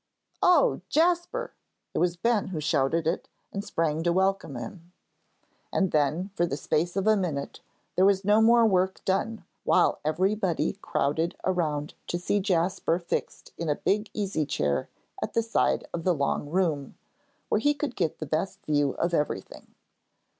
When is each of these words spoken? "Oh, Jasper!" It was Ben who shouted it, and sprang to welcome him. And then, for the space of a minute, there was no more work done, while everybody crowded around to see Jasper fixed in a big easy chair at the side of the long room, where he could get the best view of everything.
"Oh, 0.41 0.81
Jasper!" 0.89 1.53
It 1.93 1.99
was 1.99 2.17
Ben 2.17 2.47
who 2.47 2.59
shouted 2.59 3.05
it, 3.05 3.29
and 3.53 3.63
sprang 3.63 4.01
to 4.01 4.11
welcome 4.11 4.55
him. 4.55 4.93
And 5.71 5.91
then, 5.91 6.31
for 6.33 6.47
the 6.47 6.57
space 6.57 6.95
of 6.95 7.05
a 7.05 7.15
minute, 7.15 7.59
there 7.95 8.05
was 8.05 8.25
no 8.25 8.41
more 8.41 8.65
work 8.65 9.05
done, 9.05 9.45
while 9.63 9.99
everybody 10.03 10.73
crowded 10.73 11.35
around 11.43 11.93
to 12.07 12.17
see 12.17 12.39
Jasper 12.39 12.97
fixed 12.97 13.51
in 13.59 13.69
a 13.69 13.75
big 13.75 14.09
easy 14.11 14.43
chair 14.47 14.89
at 15.21 15.35
the 15.35 15.43
side 15.43 15.87
of 15.93 16.03
the 16.03 16.15
long 16.15 16.49
room, 16.49 16.97
where 17.49 17.61
he 17.61 17.75
could 17.75 17.95
get 17.95 18.17
the 18.17 18.25
best 18.25 18.65
view 18.65 18.93
of 18.95 19.13
everything. 19.13 19.75